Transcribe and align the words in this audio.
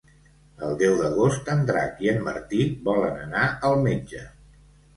El 0.67 0.71
deu 0.79 0.95
d'agost 1.01 1.51
en 1.57 1.61
Drac 1.67 2.01
i 2.07 2.11
en 2.15 2.19
Martí 2.29 2.65
volen 2.89 3.23
anar 3.29 3.47
al 3.71 3.81
metge. 3.87 4.27